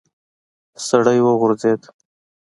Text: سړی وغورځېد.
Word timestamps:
سړی 0.87 1.19
وغورځېد. 1.25 1.81